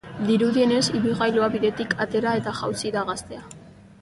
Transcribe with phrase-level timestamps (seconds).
[0.27, 3.47] Dirudienez, ibilgailua bidetik atera eta jausi da gaztea.